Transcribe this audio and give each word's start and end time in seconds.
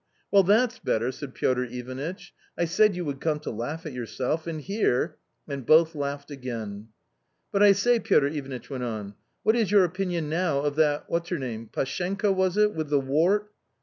"Weil, 0.31 0.41
that's 0.41 0.79
better!" 0.79 1.11
said 1.11 1.35
Piotr 1.35 1.63
Ivanitch;" 1.65 2.33
I 2.57 2.65
said 2.65 2.95
you 2.95 3.05
would 3.05 3.21
come 3.21 3.39
to 3.41 3.51
laugh 3.51 3.85
at 3.85 3.93
yourself, 3.93 4.47
and 4.47 4.59
here" 4.59 5.17
And 5.47 5.63
both 5.63 5.93
laughed 5.93 6.31
again." 6.31 6.87
But 7.51 7.61
I 7.61 7.73
say," 7.73 7.99
Piotr 7.99 8.25
Ivanitch 8.29 8.71
went 8.71 8.83
on," 8.83 9.13
what 9.43 9.55
is 9.55 9.69
your 9.69 9.83
opinion 9.83 10.27
now 10.27 10.61
of 10.61 10.75
that— 10.77 11.03
what's 11.07 11.29
her 11.29 11.37
name— 11.37 11.69
Pashenka, 11.71 12.31
was 12.33 12.57
it?— 12.57 12.73
with 12.73 12.89
the 12.89 12.99
wart 12.99 13.51